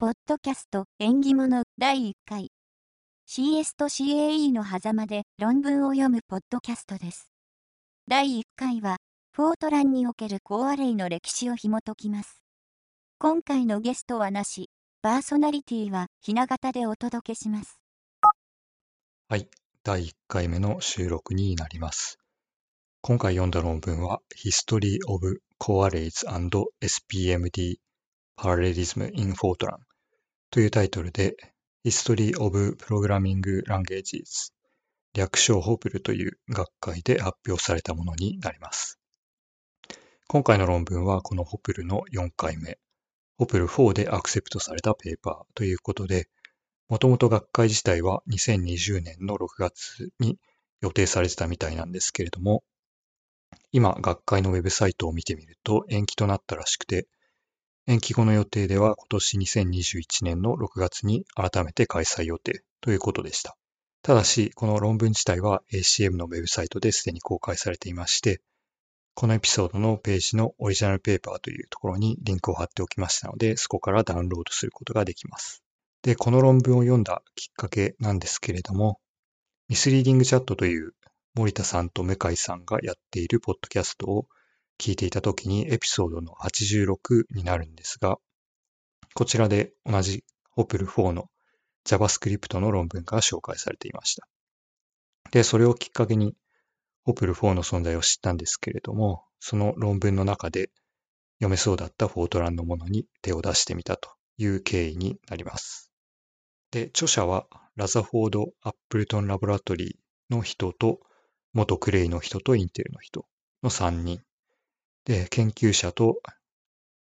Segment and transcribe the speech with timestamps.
[0.00, 2.52] ポッドキャスト縁起物第1回
[3.28, 7.32] CS と CAE の狭間で論文を読むポッドキャストです。
[8.06, 8.98] 第1回は
[9.32, 12.44] フォートランにおけるコアレイの歴史を紐解きます。
[13.18, 14.70] 今回のゲストはなし、
[15.02, 17.80] パーソナリティはひな形でお届けします。
[19.28, 19.48] はい、
[19.82, 22.20] 第1回目の収録になります。
[23.00, 27.78] 今回読んだ論文は History of Coarrays and SPMD
[28.36, 29.87] Parallelism in Fortran
[30.50, 31.36] というタイトルで
[31.84, 34.52] History of Programming Languages
[35.12, 38.98] 略称ホプルという学会で発表されたものになります。
[40.26, 42.78] 今回の論文はこのホプルの4回目、
[43.36, 46.28] ホプル4でアクセプトされたペーパーということで、
[46.88, 50.38] もともと学会自体は2020年の6月に
[50.80, 52.62] 予定されてたみたいなんですけれども、
[53.70, 57.06] 今学会のウェブサイトを見てみると延期となったらしくて、
[57.90, 63.56] 延期後の予定では今年2021年の6月に改めて開催予定ということでした。
[64.02, 68.42] ただし、この論文自体は ACM のウェブサイトですでに公開されていまして、
[69.14, 75.62] このエピソードのページのオリジナルペーパーというところにリンクを貼っておきましたので、そこからダウンロードすることができます。
[76.02, 79.00] で、この論文を読んだきっかけなんですけれども、
[79.70, 80.92] ミスリーディングチャットという
[81.34, 84.26] 森田さんと向井さんがやっているポッドキャストを
[84.78, 88.18] 聞いていたときにエピソードの86になるんですが、
[89.14, 90.24] こちらで同じ
[90.56, 91.28] OPL4 の
[91.84, 94.28] JavaScript の論文が紹介されていました。
[95.32, 96.36] で、それをきっかけに
[97.06, 100.70] OPL4 の存在を知ったんですけれども、その論文の中で
[101.38, 105.90] 読めそうだったフォートランのものに手を出してみたという経緯になります。
[106.70, 111.00] で、著者は Rutherford Appleton Laboratory の人と
[111.52, 113.26] 元 Cray の人とインテルの人
[113.62, 114.20] の3人
[115.08, 116.20] で、研究者と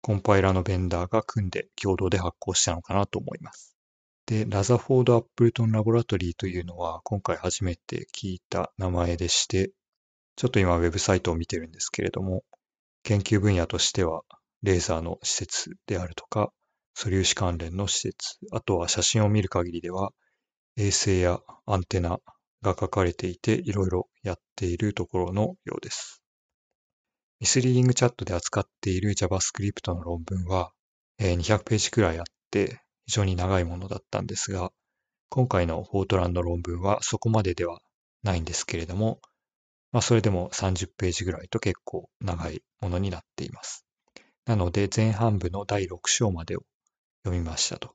[0.01, 3.75] コンパイラーのベンダーが組んで共同で発行したのかなと思います。
[4.27, 9.71] で、 Rutherford Appleton Laboratory というのは今回初めて聞いた名前でして、
[10.37, 12.45] ちょっと今ウェブサイトを見てるんですけれども、
[13.03, 14.21] 研究分野としては
[14.63, 16.53] レーザーの施設であるとか、
[16.93, 20.11] 素粒子関連の施設、あとは写真を見る限りでは
[20.77, 22.21] 衛星やアンテナ
[22.61, 26.23] が書かれていていろいろやっているところのようです。
[27.39, 30.71] ミスリーディングチャットで扱っている JavaScript の論文は、
[31.19, 34.71] 200ページくらいあって非常に長いものだったんですが、
[35.29, 37.79] 今回のフォートランド論文はそこまででは
[38.23, 39.19] ないんですけれども、
[39.91, 43.85] まあ、それでも30ページぐらいと結構長いものになっています。
[44.45, 46.63] なので前半部の第6章までを
[47.23, 47.93] 読みましたと。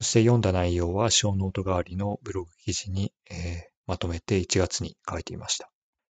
[0.00, 5.70] そして読んだ内容はショーノート代わりのブログ記事に、えー、まとめて1月に書いていました。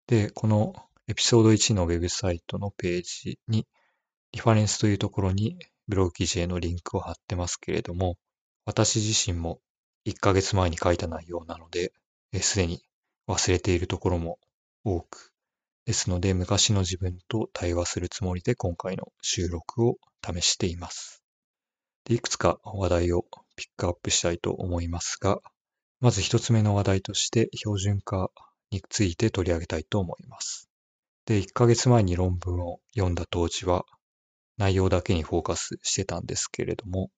[0.06, 0.74] で、この
[1.08, 3.64] エピソード1のウェブサイトのページに、
[4.32, 5.56] リファレンスというところに
[5.86, 8.18] ブログ記事へのリンクを貼ってますけれども、
[8.64, 9.60] 私自身も
[10.04, 11.92] 1ヶ月前に書いた内容なので、
[12.40, 12.82] すでに
[13.28, 14.40] 忘れているところも
[14.82, 15.32] 多く、
[15.84, 21.22] ですので昔の自分と対話するつもりで今回の収録を試しています。
[22.04, 23.24] でいくつか話題を
[23.54, 25.40] ピックアップしたいと思いますが、
[26.00, 28.32] まず一つ目の話題として標準化
[28.72, 30.65] について取り上げたいと思います。
[31.26, 33.84] で、1ヶ月前に論文を読んだ当時は、
[34.58, 37.10] 内容だけにフォーカスしてたんですけれども、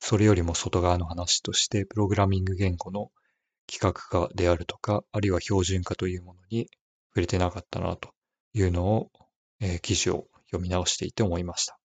[0.00, 3.10] それよりも外側の話として、プログラミング言語の
[3.68, 6.68] 規格化であるとか、あるいは標準化というものに
[7.10, 8.10] 触れてなかったなと
[8.54, 9.10] いうのを、
[9.60, 11.78] えー、記事を読み直していて思いました。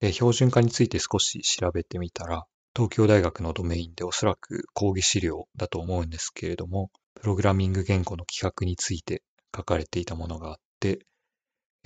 [0.00, 9.22] で、標準化について少し調べてみたら、東京大学のドメインでおそらく講義資料だと思うんですけれども、プログラミング言語の規格について
[9.54, 11.06] 書かれていたものがあって、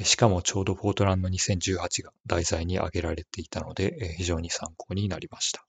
[0.03, 5.67] しかもちょうどフォートランド2018が題材に挙げられていたので、非常に参考になりました。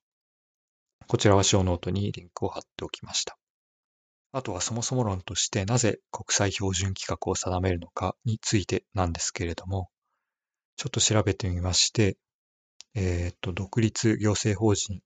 [1.08, 3.38] こちらはショーノートにリンクを貼っておきました。
[4.32, 9.90] あとはそもそも論としてなぜ国際標準規格を定めるのかについてなんですけれども、
[10.76, 12.18] ちょっと調べてみまして、
[12.96, 15.02] えっ、と、独立行政法人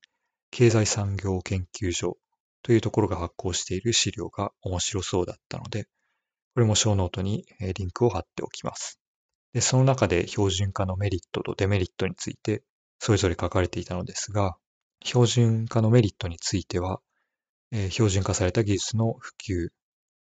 [0.50, 2.16] 経済産業研究所
[2.62, 5.86] というところが発行している資料が面白そうだったので、
[6.54, 9.00] これもショーノートにリンクを貼っておきます。
[9.52, 12.62] で、その中で標準化のメリットとデメリットについて
[12.98, 14.56] それぞれ書かれていたのですが、
[15.04, 17.00] 標準化のメリットについては、
[17.72, 19.32] え、標準化された技術の普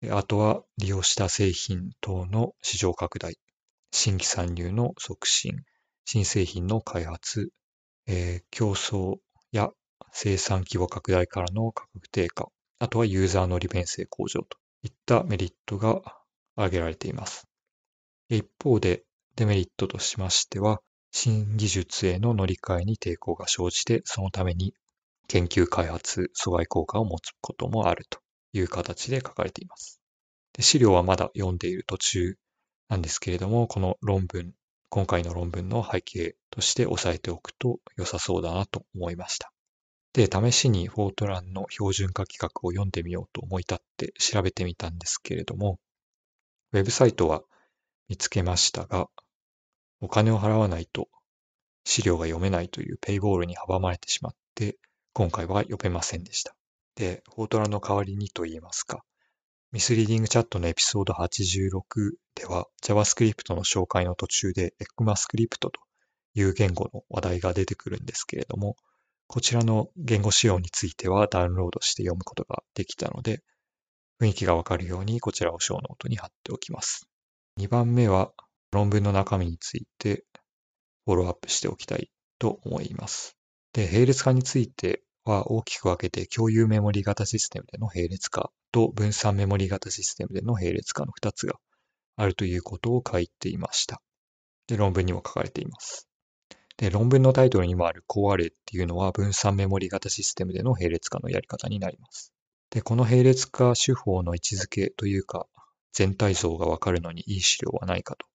[0.01, 3.37] 及、あとは利用した製品等の市場拡大、
[3.91, 5.63] 新規参入の促進、
[6.05, 7.49] 新製品の開発、
[8.07, 9.17] え、競争
[9.51, 9.71] や
[10.11, 12.49] 生産規模拡大からの価格低下、
[12.79, 16.01] あとはユーザーの利便性向上といったメリットが
[16.55, 17.47] 挙げられています。
[18.29, 19.03] 一方で、
[19.35, 20.81] デメリットとしましては、
[21.11, 24.73] 新技術への乗り換えに抵抗が生じて、そのために
[25.27, 28.19] 研究開発阻害効果を持つこともあると
[28.53, 30.01] いう形で書かれています。
[30.53, 32.35] で資料はまだ読んでいる途中
[32.89, 34.53] なんですけれども、この論文、
[34.89, 39.51] 今回の論文の背景として押さえておくと良さそうだなと思いました。
[40.17, 45.77] で、試しにフォートランの標準化規格を読んでみようと思い立って調べてみたんですけれども、
[46.71, 47.43] ウェブサイトは
[48.09, 49.09] 見つけましたが、
[50.01, 51.07] お金を払わないと
[51.83, 54.79] 資料が読めないというペイボールに阻まれてしまって、
[55.13, 56.55] 今回は読めませんでした。
[56.95, 59.03] で、フォートランの代わりにと言いますか、
[59.71, 65.71] ミスリーディングチャットのエピソード86では JavaScript の紹介の途中で ECMAScript と
[66.33, 68.77] いう言語の話題が出てくるんですけれども、
[69.27, 73.43] こちらの言語仕様についてはダウンロードして読むことができたので、
[74.21, 77.07] 雰囲気がわかるようにこちらをショーノートに貼っておきます。
[77.59, 78.31] 2番目は
[78.71, 80.23] 論文の中身について
[81.05, 82.09] フォローアップしておきたい
[82.39, 83.37] と思います。
[83.73, 91.55] で、並列化については大きく分けて共有メモリ型システムでの並列化と分散メモリ型システムでの並列化の2つが
[92.15, 94.01] あるということを書いていました。
[94.67, 96.07] で、論文にも書かれています。
[96.77, 102.31] で、論文のタイトルにもある Coarray っていうのは分散メモリ型システムでの並列化のやり方になります。
[102.69, 105.47] で、この並列化手法の位置づけというか、
[105.93, 108.27] 全体像がわかるのにいい資料はないかと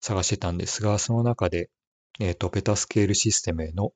[0.00, 1.70] 探してたんですが、その中で、
[2.18, 3.92] えっ、ー、と、ペタスケールシステムへの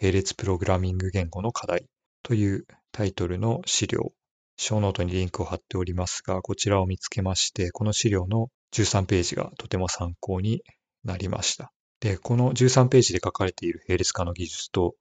[0.00, 1.86] 並列プログラミング言語の課題
[2.22, 4.12] というタイトルの資料、
[4.56, 10.62] ショーノートにリンクを貼っておりますが、こちらを見つけまして、この資料の13ページがとても参考に
[11.04, 11.72] なりました。
[12.00, 14.94] で、この13ページで書かれている並列化の技術と、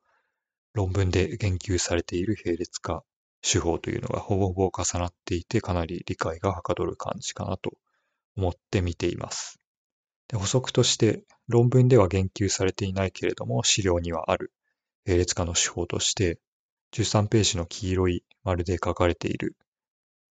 [0.74, 3.04] 論文で言及されている並列化
[3.42, 7.72] 手法というのがほぼほぼ重なっていて、かなり理解がはかどる感じかなと
[8.36, 9.60] 思って見ています。
[10.28, 14.52] で補足として、論文では言及されていないけれども、資料にはある
[15.06, 16.40] 並列化の手法として、
[16.92, 19.56] 13ページの黄色い丸で書かれている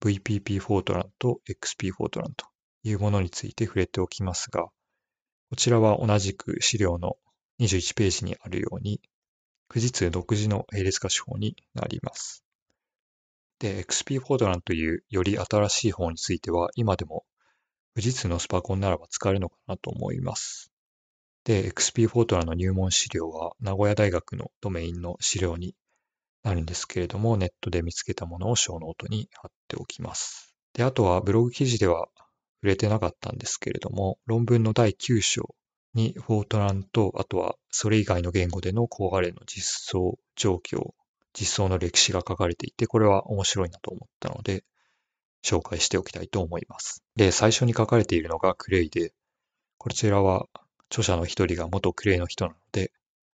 [0.00, 2.47] VPP フォートランと XP フォートランと
[2.85, 4.69] いうものについて触れておきますが、
[5.50, 7.17] こちらは同じく資料の
[7.61, 9.00] 21ページにあるように、
[9.69, 12.45] 富士通独自の並列化手法になります。
[13.59, 17.25] で、XP フォートランというより新しい方については、今でも
[17.95, 20.71] 富士通のスパコンならば使えるのかなと思います。
[21.45, 25.75] で、XP フォートランの入門資料は名古屋大学のドメインの資料に
[26.43, 30.55] なるんですけれども、ネットで見つけたものをショーノートに貼っておきます。
[30.75, 32.09] で、あとはブログ記事では
[32.60, 35.55] 触れてなかったんですけれども、論文の第9章
[35.94, 40.93] にフォートランと、あとはそれ以外の言語でのコアレの実装状況、
[41.34, 44.64] 実装の歴史が書かれていて、これは面白いなと思ったので、
[45.44, 47.05] 紹介しておきたいと思います。
[47.14, 49.12] で、最初に書かれているのがクレイで、
[49.76, 50.46] こちらは
[50.90, 52.90] 著者の一人が元クレイの人なので、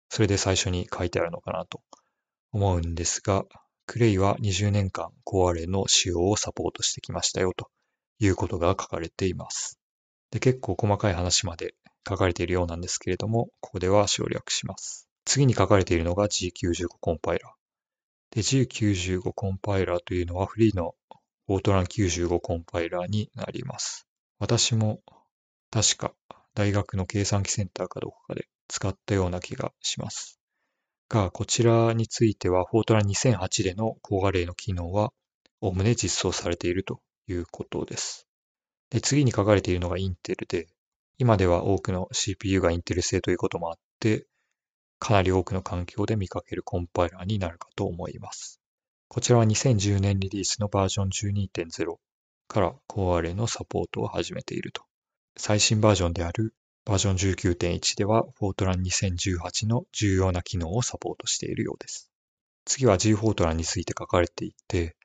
[0.10, 1.82] それで最初に書いてあるのかなと
[2.52, 3.46] 思うんですが、
[3.86, 7.70] クレイは20年間コアレの使用をサポートしてきましたよと
[8.22, 9.80] いうことが書かれています。
[10.30, 11.74] で、結構細かい話まで
[12.08, 15.08] 書かれているようなんですけれども、ここでは省略します。
[15.26, 18.36] 次に書かれているのが G95 コンパイラー。
[18.36, 20.96] で、G95 コンパイラーというのはフリーの
[21.48, 24.08] フォートラン95コンパイラーになります。
[24.40, 25.02] 私も
[25.72, 26.14] 確か
[26.54, 30.40] 大学の計算機センターかどこかで使ったような気がします。
[31.10, 35.12] が、こちらについては、フォートラン2008での高画例の機能は、
[35.60, 38.28] おおむね実装されているということです。
[38.90, 40.68] で、次に書かれているのがインテルで、
[41.18, 44.28] 今では多くの CPU がインテル製ということもあって、
[45.00, 48.60] かなり多くの環境で見かけるコンパイラーになるかと思います。
[49.08, 51.98] こちらは2010年リリースのバージョン12.0
[52.48, 54.84] からコアレのサポートを始めていると。
[55.38, 62.12] 最新バージョンであるバージョン19.1では、フォートラン2018の重要な機能をサポートしているようです。
[62.66, 64.96] 次は G フォートランについて書かれていて、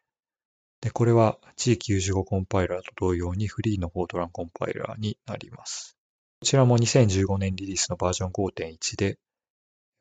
[0.86, 5.96] で、これは G95 コンパイラーと同様にフリーのフォートランコンパイラーになります。
[6.38, 9.18] こちらも2015年リリースのバージョン5.1で、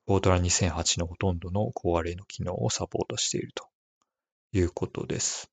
[0.05, 3.67] フォートラン2008のほとんどのコアレイの機能をサポートしていると
[4.53, 5.49] いうことです。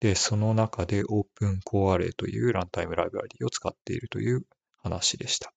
[0.00, 4.44] で、その中で OpenCoreArray というランタイムライブラリを使っているという
[4.82, 5.54] 話でした。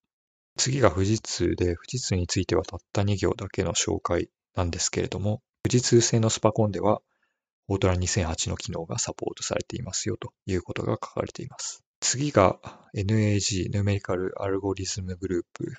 [0.56, 7.02] 次が富士通で、富士通についてはたった2行だけの紹介なんですけれども、富士通製のスパコンでは
[7.68, 11.84] オートラン2008の機能がサポートされていますよということが書かれています。
[12.00, 12.58] 次が
[12.94, 15.72] NAG、ヌメリカルアルゴリズムグループ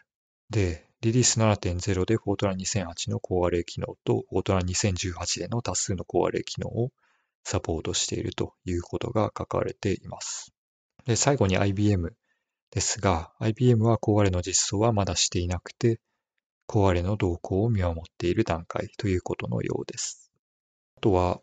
[0.49, 6.91] で、リリース7.0でフォートラン2008のコアレ機能とフォートラン2018での多数のコアレ機能を
[7.43, 10.53] サポートしているということが書かれています。
[11.05, 12.15] で、最後に IBM
[12.71, 15.99] ですが、IBM はコアレの実装はまだしていなくて、
[16.67, 20.31] コアレの動向を見守っている段階ということのようです。
[20.97, 21.41] あとは、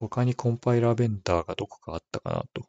[0.00, 2.66] 他にコンパイラーベンダーがどこかあったかなと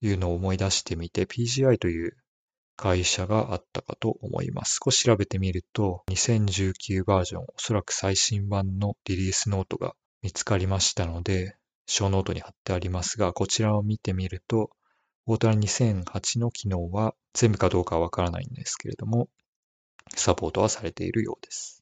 [0.00, 2.16] いうのを思い出してみて、PGI という
[2.76, 4.78] 会社があったかと思います。
[4.84, 11.56] 少し調べてみると、2019バージョン、おそらく最新版のリリースノートが見つかりましたので、
[11.86, 14.70] ショーノートに貼ってありますが、こちらを見てみると、
[15.24, 19.28] Fortran 2008の機能は全部かどうかはわからないんですけれども、
[20.14, 21.77] サポートはされているようです。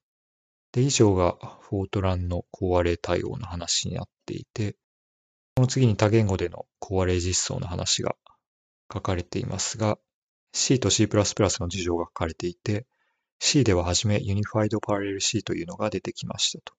[0.76, 4.76] で、以上が Fortran の Coarray 対応の話になっていて、
[5.54, 8.14] この次に他言語での Coarray 実装の話が
[8.92, 9.96] 書かれていますが、
[10.52, 12.86] C と C++ の事情が書かれていて、
[13.38, 16.74] C でははじめ Unified Parallel C というのが出てきましたと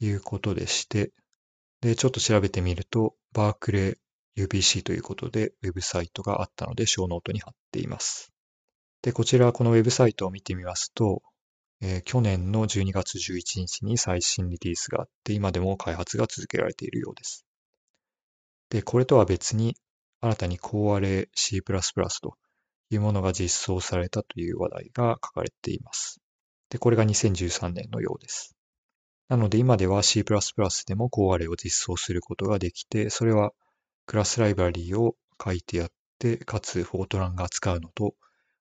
[0.00, 1.12] いうことでして、
[1.82, 3.98] で、ちょっと調べてみると、 Berkeley
[4.36, 8.32] UPC ということでウェブサイトがあったので、ショーノートに貼っています。
[9.02, 11.22] で、こちらこのウェブサイトを見てみますと、
[11.82, 17.46] えー、去年の12月11日に最新リリースがあって、今でも開発が続けられているようです。
[18.68, 19.76] で、これとは別に、
[20.20, 22.36] 新たに高アレ C++ と
[22.90, 26.20] いうものが実装されたという話題が書かれています。
[26.68, 28.54] で、これが2013年のようです。
[29.28, 30.24] なので今では C++
[30.86, 33.52] でも高アレを実装することができて、それは
[34.04, 38.14] クラスライブラリーを書いてやって、かつフォートランが使うのと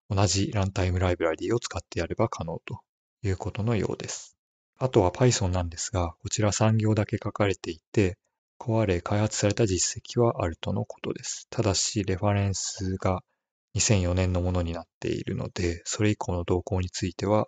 [0.09, 2.79] 同じランタイムライブラリーを使ってやれば可能と
[3.21, 4.37] ということのようです。
[4.77, 8.17] あとは Python なんですが、こちら3行だけ書かれていて、
[8.57, 11.47] コアレ開発された実績はあるとのことです。
[11.49, 13.21] ただし、レファレンスが
[13.75, 17.47] 2004年のものになっているので、それ以降の動向については、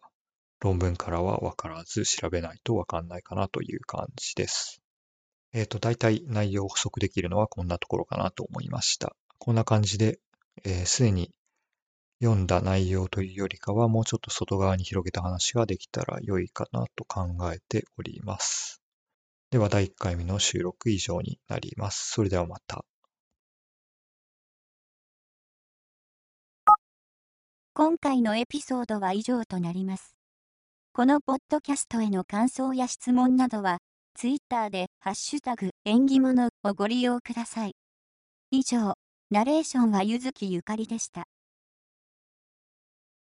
[0.59, 4.81] 論文からはわからず調べないとわかんないかなという感じです。
[5.53, 9.15] えっ、ー、と、大体内容を補足できるのはこんなところかなと思いました。
[9.37, 10.19] こんな感じで、
[10.63, 11.31] す、えー、で、に
[12.21, 18.79] 読んだ内容というよりかは、もうちょっと外側に広げた話ができたら良いかなと考えております。
[19.49, 22.11] では第1回目の収録以上になります。
[22.11, 22.85] それではまた。
[27.73, 30.15] 今回のエピソードは以上となります。
[30.93, 33.79] このポッドキャストへの感想や質問などは、
[34.13, 37.75] ツイッターでハッシュタグ縁起物をご利用ください。
[38.51, 38.93] 以上、
[39.31, 41.23] ナレーションはゆずきゆかりでした。